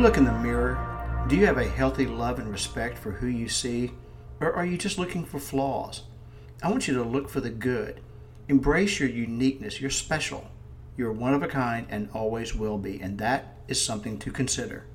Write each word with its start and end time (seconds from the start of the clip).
Look 0.00 0.16
in 0.16 0.24
the 0.24 0.32
mirror. 0.32 1.26
Do 1.28 1.36
you 1.36 1.44
have 1.44 1.58
a 1.58 1.68
healthy 1.68 2.06
love 2.06 2.38
and 2.38 2.50
respect 2.50 2.96
for 2.96 3.10
who 3.10 3.26
you 3.26 3.50
see, 3.50 3.92
or 4.40 4.50
are 4.50 4.64
you 4.64 4.78
just 4.78 4.96
looking 4.96 5.26
for 5.26 5.38
flaws? 5.38 6.04
I 6.62 6.70
want 6.70 6.88
you 6.88 6.94
to 6.94 7.02
look 7.02 7.28
for 7.28 7.42
the 7.42 7.50
good. 7.50 8.00
Embrace 8.48 8.98
your 8.98 9.10
uniqueness. 9.10 9.78
You're 9.78 9.90
special. 9.90 10.50
You're 10.96 11.12
one 11.12 11.34
of 11.34 11.42
a 11.42 11.48
kind 11.48 11.86
and 11.90 12.08
always 12.14 12.54
will 12.54 12.78
be, 12.78 12.98
and 12.98 13.18
that 13.18 13.58
is 13.68 13.84
something 13.84 14.18
to 14.20 14.30
consider. 14.30 14.86